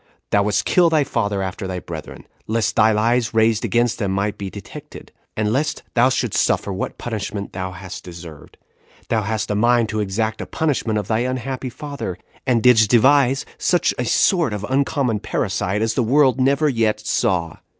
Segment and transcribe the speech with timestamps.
[0.31, 4.35] Thou wouldst kill thy father after thy brethren, lest thy lies raised against them might
[4.35, 8.57] be detected; and lest thou shouldst suffer what punishment thou hadst deserved,
[9.09, 12.17] thou hadst a mind to exact that punishment of thy unhappy father,
[12.47, 17.57] and didst devise such a sort of uncommon parricide as the world never yet saw.